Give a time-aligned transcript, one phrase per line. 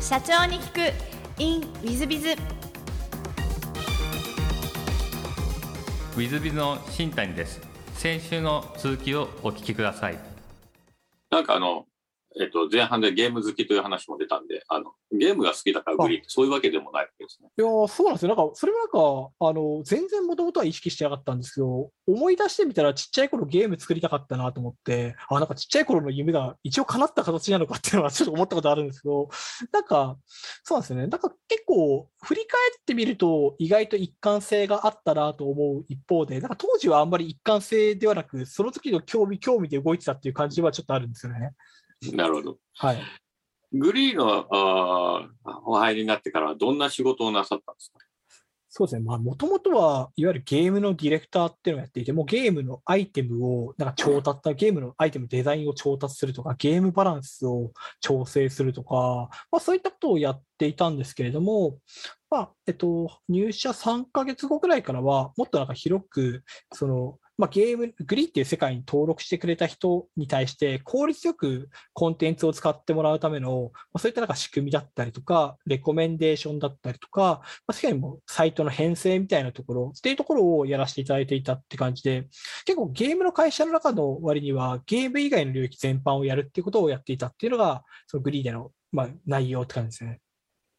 [0.00, 7.60] 社長に聞く in ウィズビズウィズビズの新谷です。
[7.94, 10.18] 先週の続きをお聞きください。
[11.30, 11.86] なんかあの、
[12.38, 17.48] えっと、前半でゲーム好きという話も出たんで、あの、ゲームが好きだからグリーンそういうわけでもないわけですね。
[17.58, 18.28] いやーそうなんですよ。
[18.28, 29.28] なんか、それはなんか、あの、全然もともとは意識してなかったんですけど、思い出してみたらちっちゃい頃ゲーム作りたかったなと思って、あ、なんかちっちゃい頃の夢が一応叶った形なのかっていうのはちょっと思ったことあるんですけど、
[29.72, 30.16] なんか、
[30.62, 31.06] そうなんですよね。
[31.08, 41.54] なんか結構、振り返ってみると、意外と一貫性があったなと思う一方で、なんか当時はあんまり一貫性ではなく、その時の興味、興味で動いてたっていう感じはちょっとあるんですよね。
[42.12, 42.58] なるほど。
[42.74, 43.02] はい。
[43.72, 44.46] グリーンの
[45.64, 47.98] お入りになってからどんな仕事をなさったんですか？
[48.72, 49.02] そうですね。
[49.02, 61.78] まあ、もともとは、いわゆるゲームのディレクターっていうのをやっていて、もうゲームのアイテムを、なんか調達、ゲームのアイテム、デザインを調達するとか、ゲームバランスを調整するとか、まあ、そういったことをやっていたんですけれども、
[62.30, 82.28] まあ、えっと、入社3ヶ月後くらいからは、もっとなんか広く、その、まあ、ゲーム、グリーっていう世界に登録してくれた人に対して、効率よくコンテンツを使ってもらうための、まあ、そういったなんか仕組みだったりとか、レコメンデーションだったりとか、まあ、世界にもサイトの編成みたいなところっていうところをやらせていただいていたって感じで、
[82.66, 90.20] 結構ゲームの会社の中の割には、ゲーム以外の領域全般をやるっていうことをやっていたっていうのが、そのグリーでの、まあ、内容って感じですね。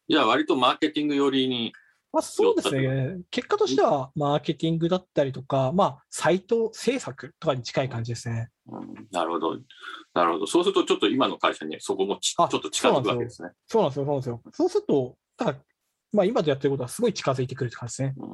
[0.08, 1.72] じゃあ割とマーケティング寄りに、
[2.12, 3.20] まあ、そうです寄ね。
[3.30, 8.50] 結果としては、マーケティングだったりとか、まあ、サイト制作とかに近い感じですね。
[8.68, 9.58] うんなるほど。
[10.14, 10.46] なるほど。
[10.46, 13.50] そうするとちょっと今の会社にそこもちちょあっと近づくわけですね。
[13.66, 14.42] そうなんですよ、そうなんですよ。
[14.52, 15.58] そうすると、だから
[16.12, 18.14] まあ、今とやってることはすごい近づいてくるって感じですね。
[18.18, 18.32] うん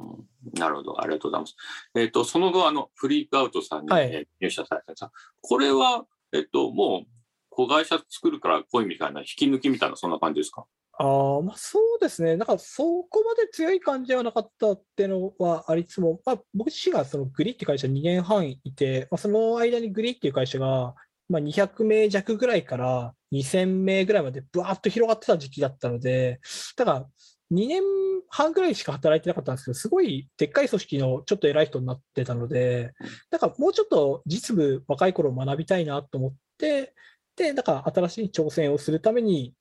[0.53, 1.01] なるほど。
[1.01, 1.55] ありがとうございます。
[1.95, 7.07] えっ、と、その後、あの、フリークアウトさんに、入社されたんですがこれは、えっ、と、もう、
[7.49, 10.65] 子会社作るから来いみたいな、引き抜きみたいな、そんな感じですか？
[10.99, 12.35] あ、まあそうですね。
[12.35, 20.95] なんかそこまで強い感じではなかったっていうのはありつつも、まあ僕自身がそのグリって会社2年半いて、まあ、その間にグリっていう会社が、
[21.29, 26.41] まあ200名弱ぐらいから2000名ぐらいまでブワーッと広がってた時期だったので、
[26.75, 27.05] だから
[27.51, 27.81] 2年
[28.27, 32.91] 半ぐらいしか働いてなかったんですけど、すごいでっかい組織のちょっと偉い人になってたので、
[33.31, 36.93] だからもうちょっと実務若い頃学びたいなと思って、
[37.37, 39.53] で、だから新しい挑戦をするために、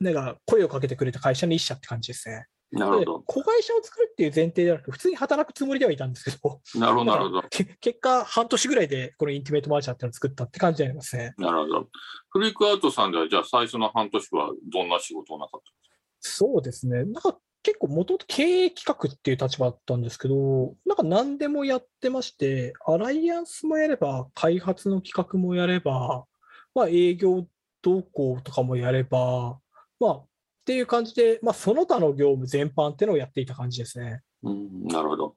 [0.00, 2.46] なんか声をかけてくれた会社の一社って感じですね。
[2.72, 3.22] でなるほど。
[3.26, 7.42] 子会社を作るっていう前提ではなく、普通に働くつもりではいたんですけど、なるほど、 なるほど。
[7.48, 11.34] け結果、半年ぐらいでこのインティメートマージャーっていうのを作ったって感じになりますね。
[11.38, 11.88] なるほど。
[12.30, 15.64] フリークアウトさんでは、じゃあ最初の半年はどんな仕事をなさったんで
[16.20, 17.04] すそうですね。
[17.04, 26.26] なんか結構、もともと経営企画っていう立場だったんですけど、なんか何でもやってまして、アライアンスもやれば、開発の企画もやれば、
[26.74, 27.46] まあ、営業
[27.82, 29.58] 動向とかもやれば、
[30.00, 30.26] まあ、っ
[30.64, 34.22] ていう感じで、まあ、その他の業務全般っていうのをやっていた感じですね。
[34.42, 35.34] かうん、なるほど。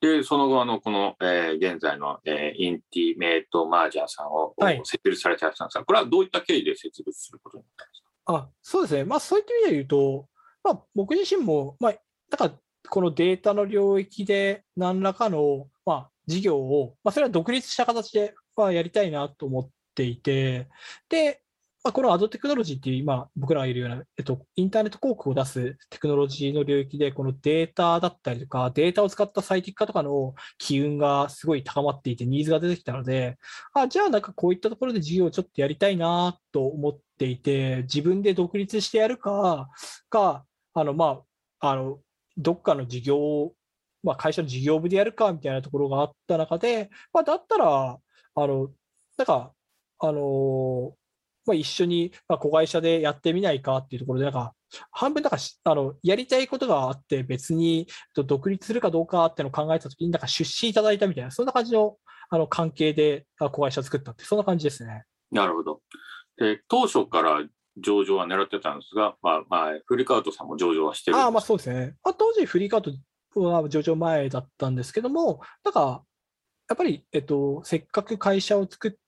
[0.00, 8.34] で、その後、あの、この、えー現在の、えーインティメートマージャーさんを、はい設立されたんですが、これはどういった経緯で設立することになったんですか？
[8.34, 9.04] あそうですね。
[9.04, 10.28] まあ、そういった意味で言うと、
[10.64, 11.94] まあ、僕自身も、まあ、
[12.30, 12.54] だから、
[12.88, 20.68] このデータの領域で何らかの、まあ、事業を、まあ、それは独立した形で、まあ、やりたいなと思っていて、
[21.08, 21.41] で、
[21.84, 33.36] まあ、このアドテクノロジーっていう今、僕らがいるような、えっと、インターネット広告を出すテクノロジーの領域で、このデータだったりとか、データを使った最適化とかの機運がすごい高まっていて、ニーズが出てきたので、
[33.74, 39.68] あ、じゃあなんかこういったところで事業をちょっとやりたいなと思っていて、自分で独立してやるか、
[40.08, 40.44] か、
[40.74, 41.22] あの、ま
[41.58, 41.98] あ、あの、
[42.36, 43.54] どっかの事業を、
[44.04, 47.98] まあ、会社の事業部でやるかみたいなところがあった中で、まあ、だったら、
[48.34, 48.70] あの、
[49.16, 49.52] なんか、
[49.98, 50.94] あの、
[51.46, 54.54] まあ、一緒に、まあ、子会社でやってみないかっていうところで、なんか、
[54.90, 61.96] 半分、なんかし、あの、やりたいことがあって、別にと独立するかどうかっていうのを考えたときに、なんか出資いただいたみたいな、そんな感じの、
[62.30, 65.04] あの、関係で、あ子会社作ったって、そんな感じですね。
[65.30, 65.80] なるほど。
[66.38, 67.44] で、当初から
[67.78, 71.96] 上場は狙ってたんですが、まあ、まあ、フリークアウトさんも上場はしてるああ、まあそうですね。
[72.04, 72.94] まあ、当時、フリーカー
[73.34, 76.04] トは上場前だったんですけども、なんか、
[76.68, 78.98] やっぱり、えっと、せっかく会社を作って、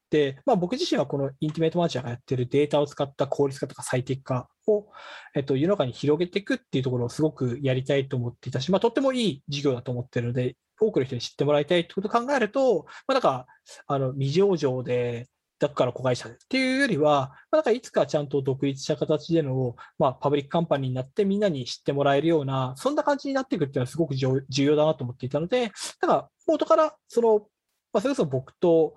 [0.47, 4.87] まあ、僕自身はこのインティメートマーチャーがやってるデータを使った効率化とか最適化を、
[5.35, 13.47] えっと、世の中に広げていくっていうところをすごくやりたいと思っていたし、まあ、とってもいい事業だと思ってるので、多くの人に知ってもらいたいってことを考えると、まあ、なんか、
[13.87, 15.29] あの、未上場で、
[15.59, 25.71] だから子会社でっていうよりは、まあ、なんかいつかちゃんと独立した形での、まあ、パブリックカンパニーになってみんなに知ってもらえるような、そんな感じになっていくっていうのはすごく重要だなと思っていたので、
[26.01, 27.47] だから元から、その、
[27.93, 28.95] まあ、それこそ僕と、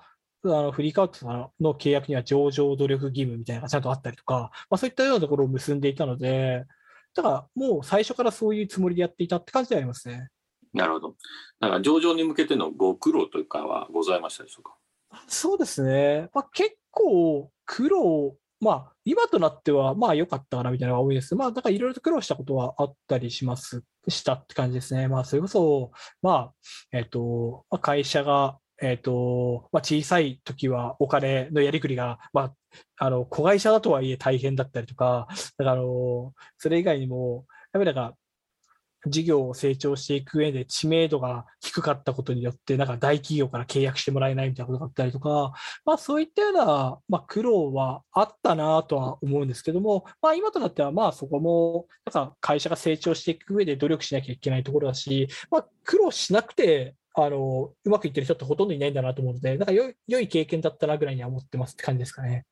[0.55, 6.65] あのフリーカウトの契約には上場努力義務みたいなのがちゃんとあったりとか、まあ、そういったようなところを結んでいたので、
[7.15, 10.29] だからもう最初からそういうつもりでやっていたって感じでありますね。
[10.73, 11.15] なるほど。
[11.59, 14.75] なんか上場に向けてのご苦労というかはございましたでしょうか？
[15.27, 16.29] そうですね。
[16.33, 21.35] まあ、結構苦労、まあ、今となっては、まあ良かったかなみたいなのが多いです。
[21.35, 25.07] まあ、だからいろいろと苦労したことはあったりします、したって感じですね。
[25.07, 25.91] まあ、それこそ、
[26.21, 26.53] まあ、
[26.91, 32.53] えっ、と、まあ、会社が、えっ、と、まあ、小さい時はお金のやりくりが、まあ、
[32.97, 35.27] あの、子会社だとはいえ大変だったりとか、
[35.57, 38.15] だから、あの、それ以外にも、やっぱりなんか、
[39.09, 45.53] 事業を成長していく上で知名度が低かったことによって、なんか大企業から契約してもらえないみたいなことがあったりとか、
[45.85, 62.45] まあそういったような、まあ、苦労はあったなとは思うんですけども、まあ今となってはまあそこも、なんか会社が成長していく上で努力しなきゃいけないところだし、まあ苦労しなくて、あの、うまくいってる人ってほとんどいないんだなと思うので、なんか良い良い経験だったなぐらいには思ってますって感じですかね。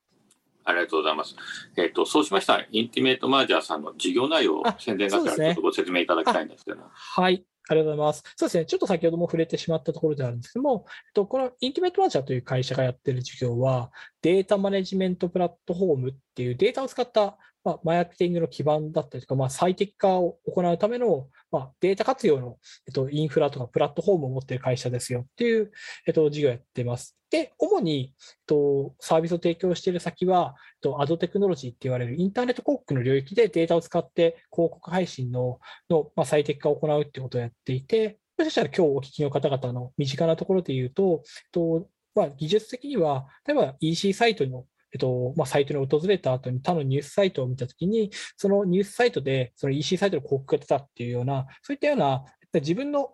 [0.63, 1.35] ありがとうございます。
[1.77, 6.89] えっ、と、そうしましたら、インティメートマージャーさんの事業内容をあ宣伝がてらそうですねちょっとご説明いただきたいんですけども。
[6.91, 7.45] はい。
[7.67, 8.23] ありがとうございます。
[8.35, 8.65] そうですね。
[8.65, 13.91] ちょっと先ほども触れてしまったところであるんですけども、えっと、このインティメートマージャーという会社がやってる事業は、
[14.21, 22.57] データマネジメントプラットフォームっていうデータを使った、まあ、マーケティングの基盤だったりとか、まあ、最適化を行うための、まあ、データ活用の、
[22.87, 25.71] えっと、インフラとかプラットフォームを持っている会社ですよっていう、
[26.05, 27.17] えっと、事業をやってます。
[27.31, 35.59] で、主に、えっと、サービスを提供している先は、えっと、アドテクノロジーって言われるインターネット広告の領域でデータを使って広告配信の
[35.89, 53.09] の、まあ、最適化を行うってことをやっていて、もしかしたら今日お聞きの方々の身近なところで言うと、えっとまあ、技術的には、例えば EC サイトの、えっとまあ、サイトに訪れた後に他のニュースサイトを見たときに、そのニュースサイトでその EC サイトの広告が出たっていうような、そういったような自分の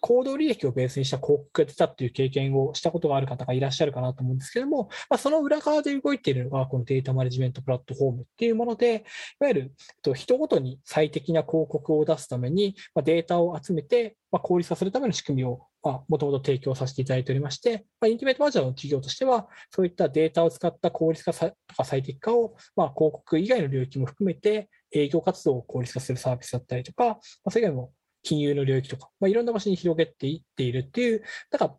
[0.00, 9.04] 行動履歴をベースにした広告が出たっていう経験をしたことがある方がいらっしゃるかなと思うんですけども、まあ、その裏側で動いているのがこのデータマネジメントプラットフォームっていうもので、
[9.40, 9.68] いわゆるえっ
[10.02, 15.62] と人ごとに最適な広告を出すために、ま、データを集めて、ま、効率化するための仕組みを
[16.08, 27.10] もともと提供させていただいておりまして、まあ、インティメートマージャーの事業としては、そういったデータを使った効率化とか最適化を、まあ、広告以外の領域も含めて、営業活動を効率化するサービスだったりとか、ま
[27.46, 27.92] あ、それ以外も
[28.22, 31.76] 金融の領域とか、まあ、いろんな場所に広げていっているっていう、だから、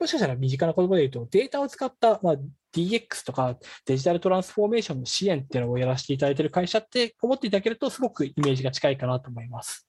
[0.00, 2.36] もしかしたら身近な言葉で言うと、データを使った、まあ、
[2.74, 3.56] DX とか
[3.86, 9.86] デジタルトランスフォーメーションの支援っていうのをやらせていただいている会社って思っていただけると、すごくイメージが近いかなと思います。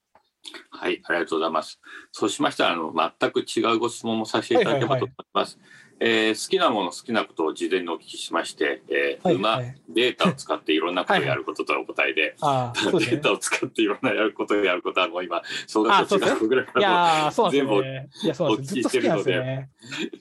[0.69, 1.79] はい、ありがとうございます。
[2.11, 5.59] そうしましたら、あの、全く違うご質問もさせていただければと思います。
[5.97, 13.23] えー好きなもの、好きなことを事前にお聞きしまして、えーはい馬、はいデータを使っていろんなことをやることとはお答えで、ああ、 そうですねデー。
[13.23, 18.09] タを使っていろんなやることをやることはもう今、小学校中学校ぐらいかいらもやー、そうなんです全部よね。
[18.23, 18.73] いや、そうなんです。
[18.73, 19.69] ずっと好きなんですよね。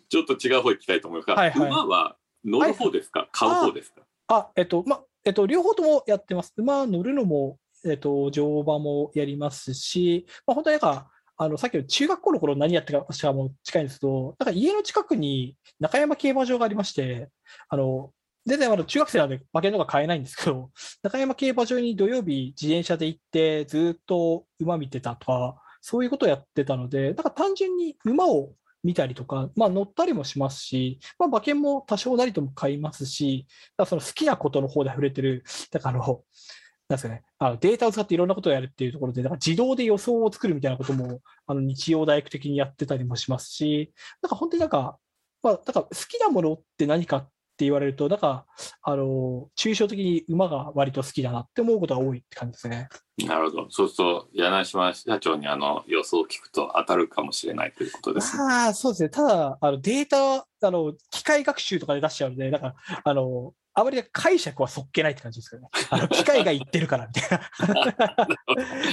[0.08, 4.02] ちょっと違う方行きたいと思いますが、はいはい馬は乗る方ですか、買う方ですか？
[4.28, 6.52] あ、えっと、ま、えっと、両方ともやってます。
[6.56, 17.28] 馬乗るのも、えっと、乗馬もやりますし、まあ、本当になんか、あの、さっきの中学校の頃何やってたかしかも近いんですけど、なんか家の近くに中山競馬場がありまして、
[17.68, 18.12] あの、
[18.46, 20.70] 全然まだ中学生なんで馬券とか買えないんですけど、
[21.02, 28.52] 中山競馬場に土曜日自転車で行ってずっと馬見てたとか、そういうことをやってたので、なんか単純に馬を
[28.82, 33.46] 見たりとか、まあ乗ったりもしますし、まあ馬券も多少なりとも買いますし、
[33.76, 36.22] だからその好きなことの方で触れてる、だからあの、
[36.88, 44.98] なんですかね、あのデータを使っていろんなことをやるっていうところで、なんか自動で予想を作るみたいなことも、あの日曜大工的にやってたりもしますし、なんか本当になんか、
[45.42, 48.46] まあ、なんか好きなものって何かって言われると、なんか、
[48.82, 52.88] あの、抽象的に馬が割と好きだなって思うことが多いって感じですね。
[53.24, 53.70] なるほど。
[53.70, 58.42] そうすると、柳島社長にあの予想を聞くと当たるかもしれないということですね。
[58.42, 59.08] まあ、そうですね。
[59.08, 62.74] ただ、あのデータは、あの、機械学習とかで出しちゃうので、なんか、
[63.04, 65.68] あの、あまり解釈はそっけないって感じですけどね。
[65.90, 67.38] あの機械が言ってるからみたい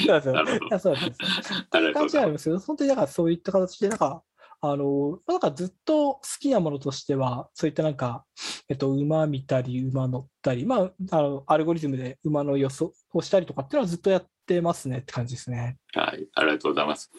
[0.05, 0.19] な。
[0.21, 4.23] そうなんですよそうなんですとう感じはありますけど、本当になんかそういった形で、なんか、
[4.63, 8.25] あの、なんかずっと好きなものとしては、そういったなんか、
[8.69, 15.77] えっと、馬見たり、馬乗ったり、まあ、あの、アルゴリズムで馬の予想をしたりとかっていうのはずっとやってますねって感じですね。
[15.93, 15.99] す。
[15.99, 17.11] はい、ありがとうございます。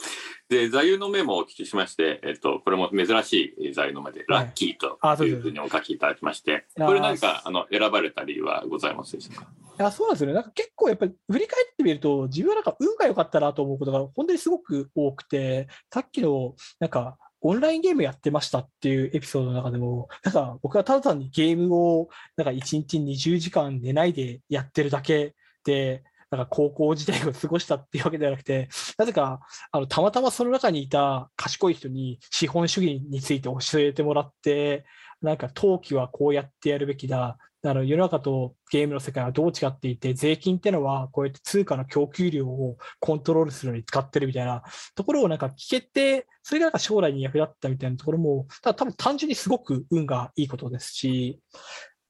[0.49, 9.49] で、座右の銘もお聞きしまして、えっと、これも珍しい座右の銘で、ラッキーというふうにお書きいただきまして、これ何かあの選ばれた理由はございますでしょうか？
[9.79, 10.35] いやそうなんですよね。
[10.35, 25.35] なんか結構やっぱり振り返ってみると、自分はなんか運が良かったなと思うことが本当にすごく多くて、さっきのなんかオンラインゲームやってましたっていうエピソードの中でも、なんか僕はただ単にゲームをなんか1日20時間寝ないでやってるだけ
[25.65, 34.87] で、なんか高校時代を過ごしたっていうわけではなくて、 なぜかあのたまたまその中にいた賢い人に資本主義について教えてもらって、
[35.21, 44.63] なんか投機はこうやってやるべきだ、あの世の中とゲームの世界はどう違っていて、税金ってのはこうやって通貨の供給量をコントロールするのに使ってるみたいな。
[44.95, 51.41] ところをなんか聞けて、それがなんか将来に役立ったみたいなところも、ただ多分単純にすごく運がいいことですし、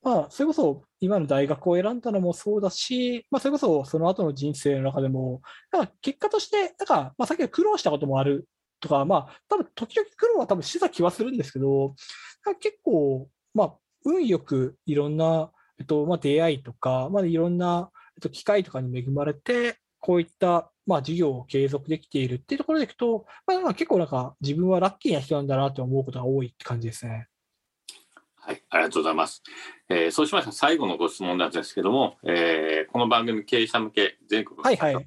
[0.03, 8.49] まあ、それこそ今の大学を選んだのもそうだし、まあ、それこそその後の人生の中でも、なんか結果として、なんか、まあ、さっき苦労したこともある
[8.81, 11.95] とか、まあ、多分時々苦労は多分してた気はするんですけど、
[12.61, 27.29] 結構、まあ、運よくいろんな、えっとまあ、出会いとか、まあ、いろんな、えっと、機会とかに恵まれて、こういった、まあ、授業を継続できているっていうところでいくと、まあ、結構なんか自分はラッキーな人なんだなと思うことが多いって感じですね。
[28.45, 29.41] はい、ありがとうございます。
[29.89, 35.07] えー、そうしましたら最後のご質問なんですけども、えー、この番組経営者向け、全国の方向け、はいはい、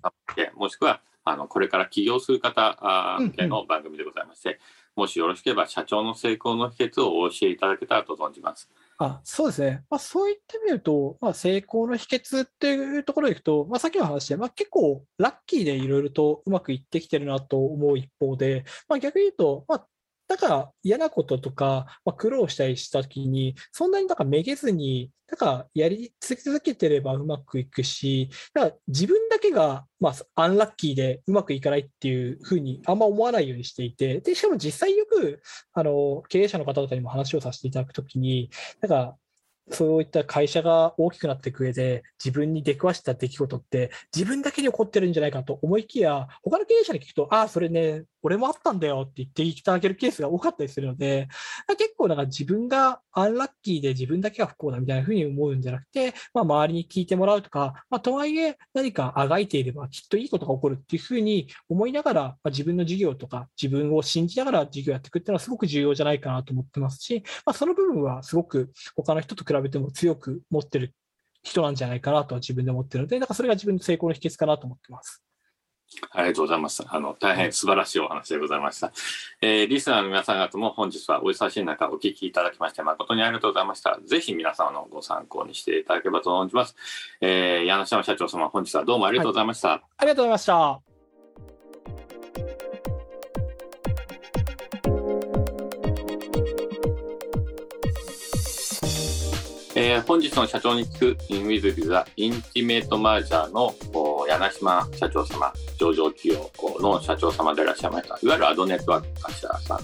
[0.55, 2.77] もしくはあのこれから起業する方
[3.19, 4.59] 向けの番組でございまして、うんうん、
[5.03, 8.69] もしよろしければ社長の成功の秘訣をお教えいただけたらと存じます。
[8.99, 19.87] あそうですね、まあ、そう言ってみると、まあ、成功の秘訣っていうところでいくと、まあ、さっきの話で、まあ、結構ラッキーでいろいろとうまくいってきてるなと思う一方で、まあ、逆に言うと、まあ、
[20.27, 35.41] だから嫌なこととか、まあ、苦労したりしたときに、そんなになんかめげずに、だかやり続けてればうまくいくし、だから自分だけが、まあ、アンラッキーでうまくいかないっていうふうにあんま思わないようにしていて、で、しかも実際よく、
[35.74, 38.50] あの、経営者の方とかにも話をさせていただくときに、
[38.82, 39.17] なんか、
[39.72, 51.27] そういった会社が大きくなっていく上で、自分に出くわした出来事って、自分だけに起こってるんじゃないかと思いきや、他の経営者に聞くと、ああ、それね、俺もあったんだよって言っていただけるケースが多かったりするので、
[51.77, 70.94] 結構なんか自分がアンラッキーで自分だけが不幸だみたいなふうに思うんじゃなくて、まあ、周りに聞いてもらうとか、まあ、とはいえ何かあがいていればきっといいことが起こるっていうふうに思いながら、まあ、自分の事業とか自分を信じながら事業やっていくっていうのはすごく重要じゃないかなと思ってますし、まあ、その部分はすごく他の人と比べても強く持ってる
[71.44, 75.25] 人なんじゃないかなとは自分で思ってるので、なんかそれが自分の成功の秘訣かなと思ってます。
[76.11, 76.83] ありがとうございます。
[76.87, 78.91] あの、大変素晴らしいお話でございました。
[79.41, 83.99] えー、リスナーの皆さん方も本日はお忙しい中お聞きいただきまして誠にありがとうございました。
[84.05, 86.75] ぜひ皆様のご参考にしていただければと思います。
[87.21, 89.69] えー、柳島社長様、本日はどうもありがとうございました。
[89.69, 90.81] はい、ありがとうございました。
[99.77, 101.83] えー、本日の社長に聞くインウィズビ
[104.27, 108.20] 柳島社長様、上場企業の社長様でいらっしゃいました。
[108.22, 109.79] いわゆるアドネットワーク会社さん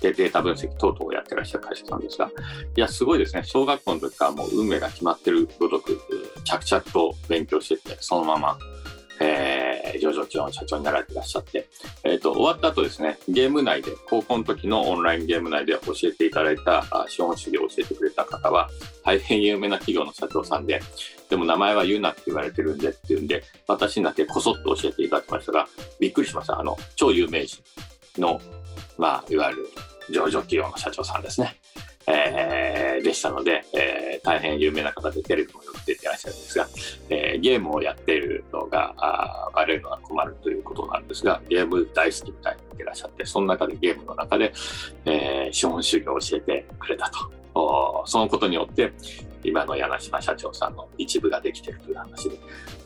[0.00, 2.30] でデータ分析等々をやってらっしゃる会社さんですが、
[2.76, 3.42] いや、すごいですね。
[3.44, 5.98] 小学校の時からもう運命が決まってるごとく、
[6.44, 8.58] 着々と勉強してて、そのまま
[9.20, 11.66] えー、上場企業の社長になられていらっしゃって、
[12.04, 18.68] え、ー、と、終わった後ですね、ゲーム内で、高校の時のオンラインゲーム内で教えていただいた、資本主義を教えてくれた方は、
[19.04, 20.80] 大変有名な企業の社長さんで、
[21.28, 25.68] でも名前は言うなって言われてるんでっていうんで、私にだけこそっと教えていただきましたが、
[26.00, 26.58] びっくりしました。
[26.58, 27.62] あの、超有名人
[28.18, 28.40] の、
[28.98, 29.68] まあ、いわゆる
[30.10, 31.56] 上場企業の社長さんですね。
[32.08, 36.68] えー、でしたので、えー、大変有名な方でテレビもよく出てらっしゃるんですが、
[37.10, 44.52] えー、ゲームをやっているのがあバレるのは困るということなんですが、ゲーム大好きみたいにいらっしゃって、その中でゲームの中で、
[45.04, 47.36] えー、資本主義を教えてくれたと。
[48.06, 48.92] そのことによって、
[49.46, 52.38] 今の柳島社長さんの一部ができてるという話で、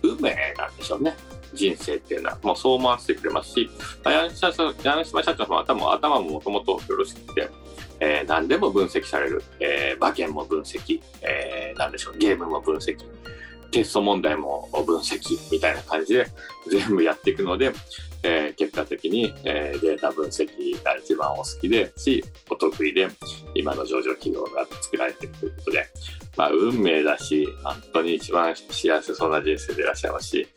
[0.03, 1.15] 運命なんでしょうね。
[1.53, 3.71] 人生っていうのは、もうそう思わせてくれますし、
[4.05, 4.31] 柳
[5.05, 7.51] 島社長さんは多分頭ももともとよろしくて、
[7.99, 12.97] えー、何でも分析される、えー、馬券も分析、えー、何でしょう、ゲームも分析、
[13.71, 16.27] テスト問題も分析みたいな感じで
[16.69, 17.73] 全部やっていくので、
[18.23, 23.09] えー、結果的に、えー、データ分析が一番お好きでし、お得意で、
[23.55, 25.87] 今の上場企業が作られていくということで、
[26.37, 30.49] まあ、運命だし、本当に一番幸せそうな人生でいらっしゃいますし、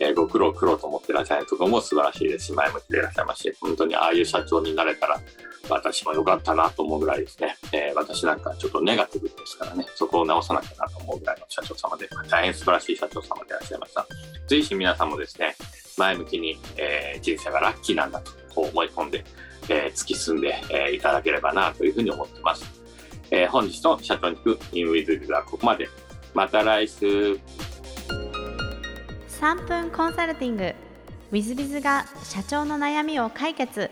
[0.00, 5.20] えー、ご苦労苦労と思ってらっしゃるところも素晴らしいですし、前向きでいらっしゃいますし、本当にああいう社長になれたら、
[5.68, 14.06] 私も良かったなと思うぐらいですね、えー、私なんかちょっとネガティブですからね、そこを直さなきゃなと思うぐらいの社長様で、大変素晴らしい社長様でいらっしゃいました。
[14.46, 15.56] ぜひ皆さんもですね、
[15.96, 19.24] 前向きに、えー、人生がラッキーなんだとこう思い込んで、
[19.68, 22.64] えー、突き進んで、えー、いただければなというふうに思ってます。
[23.30, 25.88] えー、本日の社長に行くインウィズビズはここまで。
[26.34, 27.38] また来週。
[29.40, 30.64] 3分コンサルティング。
[30.64, 30.74] w
[31.30, 33.88] i z b i z が社長の悩みを解決。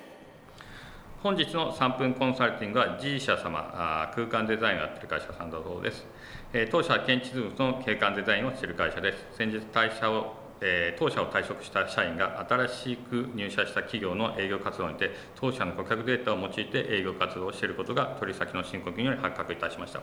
[1.23, 6.05] 本日の3分コンサルティングは G 社様空間デザインをやっている会社さんだそうです、
[6.53, 9.25] え当社は建築物の景観デザインをしている会社です。
[9.37, 20.01] 先日退社をえー当社を退職した社員が新しく入社した企業の営業活動にて当社の顧客データを用いて営業活動をしていることが取引先の申告により発覚いたしました。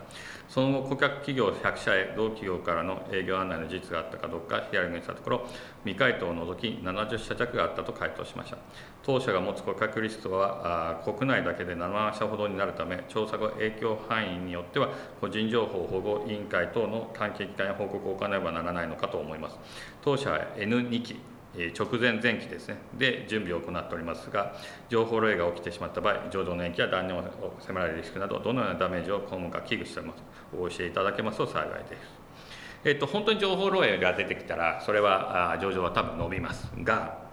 [0.48, 5.46] その後顧客企業100社へ同企業からの営業案内の事実があったかどうかヒアリングしたところ
[5.84, 8.56] 未回答を除き70社弱があったと回答しました。
[9.02, 14.88] 当社が持つ顧客リストは国内だけで7社ほどになるため調査後影響範囲によっては
[15.20, 19.58] 個人情報保護委員会等の関係機関へ報告を行わねばならないのかと思います。
[20.02, 21.20] 当社は N2 期
[21.78, 22.78] 直前前期ですね。
[22.94, 24.56] で準備を行っておりますが
[24.88, 27.22] 情報漏洩が起きてしまった場合上場の延期や断念を
[27.60, 30.22] 迫られるリスクなどどのようなダメージを被るか危惧しております。
[30.58, 32.23] お教えいただけますと幸いです。
[32.84, 37.24] えっと本当に情報漏洩が出てきたらそれは上場は多分伸びますが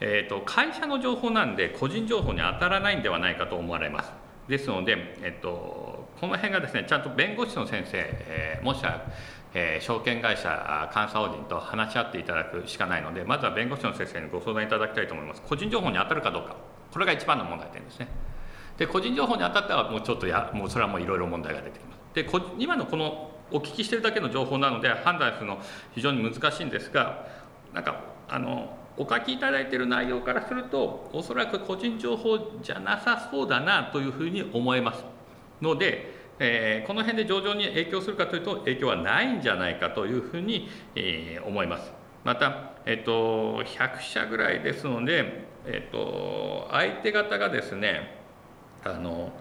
[0.00, 4.10] えー、と会社の情報なんで個人情報に当たらないんではないかと思われます。
[4.48, 9.02] ですので、えっと、この辺がですねちゃんと弁護士の先生、えーもしくは、
[9.54, 15.42] えー証券会社監査法人と話し合っていただくしかないのでまずは弁護士の先生にご相談いただきたいと思います。
[15.42, 16.56] 個人情報に当たるかどうか。
[16.90, 18.08] これが一番の問題点ですね。
[18.78, 22.00] で個人情報に当たってはもうちょっとやもうそれはもういろいろ問題が出てきます。
[22.14, 22.26] で
[22.58, 25.58] 今のこのお聞きしてるだけの情報なので判断するの
[25.94, 27.26] 非常に難しいんですが
[27.72, 35.04] なんかあのお書きいただいている内容からするとおそらく個人情報じゃなさそうだなというふうに思えます
[35.60, 41.92] ので、えーこの辺で上場に影響するかというと影響はないんじゃないかというふうに、えー思います。
[42.24, 48.18] また、えっと100社ぐらいですので、えっと相手方がですね
[48.84, 49.32] あの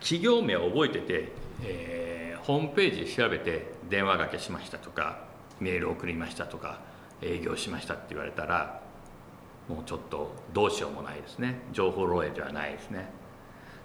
[0.00, 1.32] 企業名を覚えてて、
[1.64, 2.09] えー
[2.50, 5.20] ホームページ調べて電話がけしましたとか
[5.60, 6.80] メール送りましたとか
[7.22, 8.82] 営業しましたって言われたら
[9.68, 11.60] もうちょっとどうしようもないですね。
[11.70, 13.08] 情報漏洩ではないですね。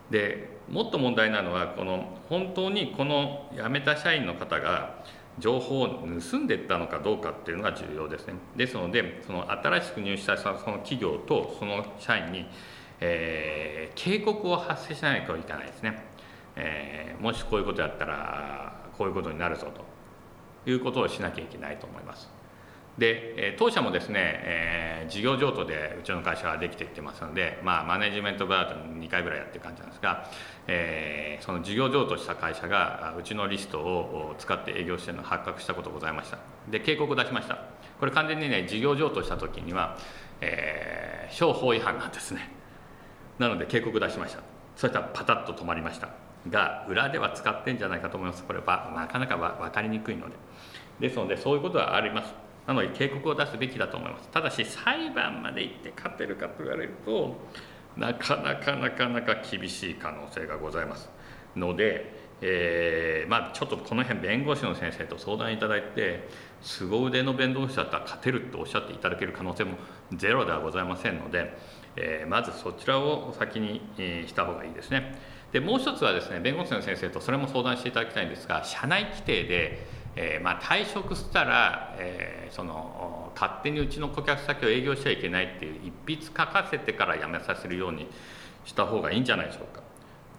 [0.09, 5.03] でもっと問題なのはこの本当にこの辞めた社員の方が
[5.37, 8.33] 情報を盗んでったのかどうかっていうのが重要ですね。
[8.55, 12.47] ですのでその新しく入社したその企業とその社員に、
[12.99, 16.03] えー警告を発生しないといけないですね、
[16.55, 22.29] えーもしこういうことやったらこういうことになるぞということをしなきゃいけないと思います。
[22.97, 30.29] で、えー当社もですね、えー事業譲渡でうちの会社はできていってますので、まあ、マネジメントバート2回ぐらいやってる感じなんですが、
[30.67, 36.37] えーその事業譲渡した会社がうちのリストを使って営業してるのが発覚したことございました。
[36.69, 37.59] で警告を出しました。
[37.99, 39.97] これ完全にね事業譲渡した時には、
[40.41, 42.49] えー商法違反なんですね。
[43.39, 44.41] なので警告出しました。
[44.75, 46.24] そしたらパタッと止まりました。
[46.49, 48.43] が裏では使ってんじゃないかと思います。
[48.43, 50.35] これはなかなか分かりにくいので。
[50.99, 52.33] ですのでそういうことはあります。
[52.67, 54.29] なので警告を出すべきだと思います。
[54.29, 57.35] ただし裁判まで行って勝てるかと言われると
[57.97, 61.09] なかなかなかなか厳しい可能性がございます。
[61.55, 66.27] ので、えーまあ、ちょっとこの辺弁護士の先生と相談いただいて
[66.61, 69.77] 凄腕の弁護士だったら勝てるとおっしゃっていただける可能性も
[70.13, 71.57] ゼロではございませんので、
[71.95, 75.17] えーまずそちらを先に、えした方がいいですね。
[75.55, 79.87] でもう一つはですね弁護士の先生とそれも相談していただきたいんですが社内規定で、
[80.17, 88.07] えーまあ、退職したら、えーその勝手にうちの顧客先を営業しちゃいけないっていう一筆書かせてから辞めさせるように
[88.63, 89.81] した方がいいんじゃないでしょうか。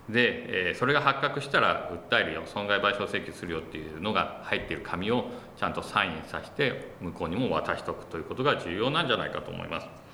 [0.08, 10.05] で、えーそれが発覚したら訴えるよ損害賠償請求するよっていうのが入っている紙をちゃんとサインさせて向こうにも渡しておくということが重要なんじゃないかと思います。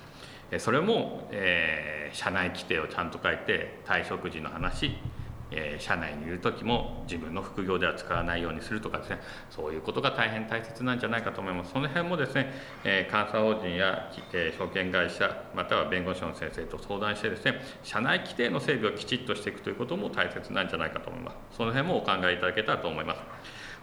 [0.59, 4.95] それも、えー社内規定をちゃんと書いて退職時の話、
[5.49, 9.19] えー社内にいる時も自分の副業では使わないようにするとかですね。
[9.49, 11.71] そういうことが大変大切なんじゃないかと思います。
[11.73, 21.57] その辺もですね、えー監査法人や、えー証券会社または弁護士の先生と相談してですね社内規定の整備をきちっとしていくということも大切なんじゃないかと思います。
[21.57, 23.21] その辺もお考えいただけたらと思います。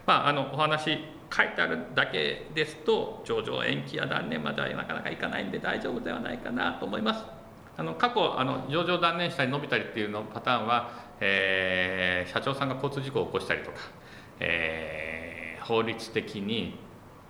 [0.05, 0.99] まあ、あのお話
[1.33, 7.23] 書いてあるだけですと上場延期や断念まではなかなかいかないんで大丈夫ではないかなと思います。
[7.77, 13.77] あの過去あの上場断念したり伸びたりっていうのパターンは、えー社長さんが交通事故を起こしたりとか、
[14.39, 16.77] えー法律的に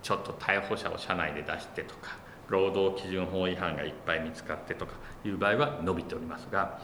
[0.02, 2.16] ちょっと逮捕者を社内で出してとか
[2.48, 6.80] 労働基準法違反がいっぱい見つかってとかいう場合は伸びておりますが、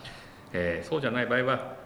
[0.53, 1.77] えーそうじゃない場合は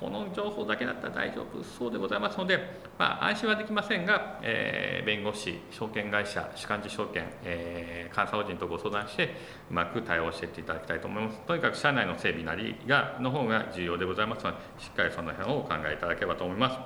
[0.00, 2.58] この情報だけだったら大丈夫そうでございますので、
[2.98, 9.34] まあ、安心はできませんが、えー弁護士、証券会社、主幹事証券、えー監査法人とご相談して、
[9.70, 11.40] うまく対応していっていただきたいと思います。
[11.46, 16.78] とにかく社内の整備なりがの方が重要でございますので、しっかりその辺をお考えいただければと思います。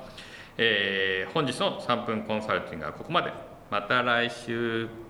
[0.59, 3.33] えー本日の3分コンサルティングはここまで。
[3.71, 5.10] また来週。